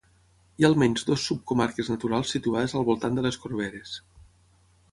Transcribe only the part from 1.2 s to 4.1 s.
subcomarques naturals situades al voltant de les Corberes.